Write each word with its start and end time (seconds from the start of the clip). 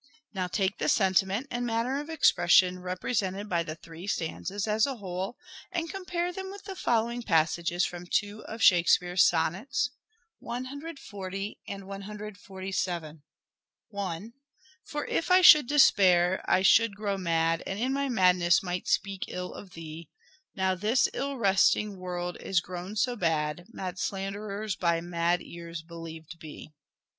Now 0.33 0.47
take 0.47 0.79
the 0.79 0.89
sentiment 0.89 1.45
and 1.51 1.63
manner 1.63 1.99
of 2.01 2.09
expression 2.09 2.79
represented 2.79 3.47
by 3.47 3.61
the 3.61 3.75
three 3.75 4.07
stanzas 4.07 4.67
as 4.67 4.87
a 4.87 4.95
whole 4.95 5.37
and 5.71 5.91
compare 5.91 6.33
them 6.33 6.49
with 6.49 6.63
the 6.63 6.75
following 6.75 7.21
passages 7.21 7.85
from 7.85 8.07
two 8.07 8.43
of 8.45 8.63
Shakespeare's 8.63 9.23
sonnets 9.27 9.91
(140 10.39 11.59
and 11.67 11.85
147) 11.85 13.17
I 13.21 13.21
1." 13.89 14.33
For 14.89 15.05
if 15.05 15.29
I 15.29 15.41
should 15.41 15.67
despair 15.67 16.41
I 16.47 16.63
should 16.63 16.95
grow 16.95 17.19
mad, 17.19 17.61
And 17.67 17.77
in 17.77 17.93
my 17.93 18.09
madness 18.09 18.63
might 18.63 18.87
speak 18.87 19.25
ill 19.27 19.53
of 19.53 19.73
thee, 19.73 20.09
Now 20.55 20.73
this 20.73 21.09
ill 21.13 21.37
wresting 21.37 21.95
world 21.99 22.37
is 22.39 22.59
grown 22.59 22.95
so 22.95 23.15
bad 23.15 23.65
Mad 23.71 23.99
slanderers 23.99 24.75
by 24.75 24.99
mad 24.99 25.43
ears 25.43 25.83
believed 25.83 26.39
be." 26.39 26.73